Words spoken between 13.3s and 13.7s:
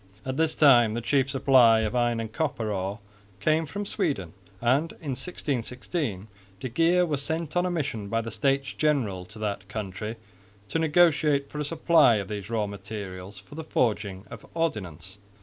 for the